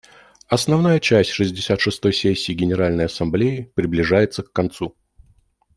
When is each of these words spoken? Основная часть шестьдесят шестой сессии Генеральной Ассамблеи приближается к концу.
Основная 0.47 0.99
часть 0.99 1.29
шестьдесят 1.29 1.79
шестой 1.79 2.11
сессии 2.11 2.53
Генеральной 2.53 3.05
Ассамблеи 3.05 3.71
приближается 3.75 4.41
к 4.41 4.51
концу. 4.51 4.95